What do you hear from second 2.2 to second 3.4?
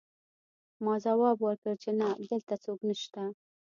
دلته څوک نشته